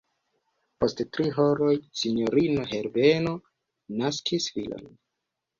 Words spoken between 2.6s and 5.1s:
Herbeno naskis filon.